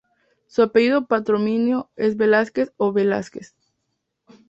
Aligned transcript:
Su 0.47 0.63
apellido 0.63 1.05
patronímico 1.05 1.91
es 1.95 2.17
Velázquez 2.17 2.73
o 2.75 2.91
Velásquez. 2.91 3.53